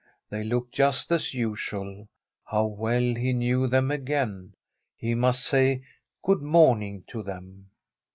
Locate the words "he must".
4.95-5.45